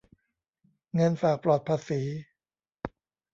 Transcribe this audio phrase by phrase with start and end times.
[0.95, 2.01] เงินฝากปลอดภาษี